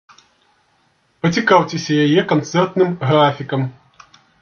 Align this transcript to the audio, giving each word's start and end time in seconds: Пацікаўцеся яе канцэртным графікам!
Пацікаўцеся 1.27 1.93
яе 2.07 2.21
канцэртным 2.35 2.89
графікам! 3.07 3.73